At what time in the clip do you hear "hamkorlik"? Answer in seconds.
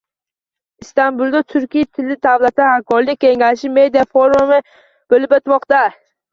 2.73-3.21